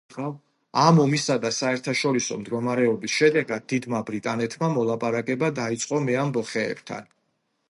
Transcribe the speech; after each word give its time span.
ამ 0.83 1.01
ომისა 1.03 1.35
და 1.43 1.51
საერთაშორისო 1.57 2.39
მდგომარეობის 2.45 3.19
შედეგად 3.19 3.69
დიდმა 3.75 4.03
ბრიტანეთმა 4.11 4.73
მოლაპარაკება 4.81 5.55
დაიწყო 5.65 6.05
მეამბოხეებთან. 6.11 7.11